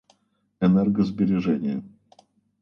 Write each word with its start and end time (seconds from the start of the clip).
Энергосбережение 0.59 1.83